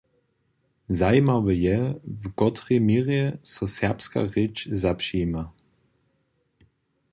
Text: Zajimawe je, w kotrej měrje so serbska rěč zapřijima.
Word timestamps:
Zajimawe 0.89 1.55
je, 1.55 1.93
w 2.03 2.23
kotrej 2.39 2.77
měrje 2.87 3.25
so 3.51 3.65
serbska 3.77 4.19
rěč 4.33 4.67
zapřijima. 4.81 5.43